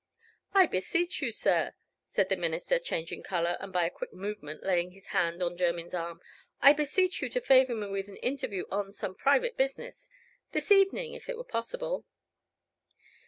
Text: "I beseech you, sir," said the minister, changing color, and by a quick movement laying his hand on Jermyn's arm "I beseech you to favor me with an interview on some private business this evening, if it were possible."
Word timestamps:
"I 0.55 0.65
beseech 0.65 1.21
you, 1.21 1.31
sir," 1.31 1.75
said 2.07 2.29
the 2.29 2.35
minister, 2.35 2.79
changing 2.79 3.21
color, 3.21 3.55
and 3.59 3.71
by 3.71 3.85
a 3.85 3.91
quick 3.91 4.11
movement 4.11 4.63
laying 4.63 4.89
his 4.93 5.09
hand 5.09 5.43
on 5.43 5.55
Jermyn's 5.55 5.93
arm 5.93 6.21
"I 6.59 6.73
beseech 6.73 7.21
you 7.21 7.29
to 7.29 7.39
favor 7.39 7.75
me 7.75 7.85
with 7.87 8.07
an 8.07 8.15
interview 8.17 8.65
on 8.71 8.93
some 8.93 9.13
private 9.13 9.57
business 9.57 10.09
this 10.53 10.71
evening, 10.71 11.13
if 11.13 11.29
it 11.29 11.37
were 11.37 11.43
possible." 11.43 12.07